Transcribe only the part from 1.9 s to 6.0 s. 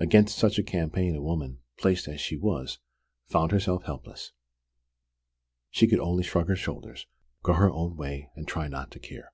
as she was, found herself helpless. She could